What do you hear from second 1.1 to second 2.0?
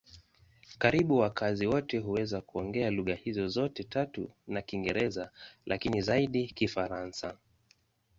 wakazi wote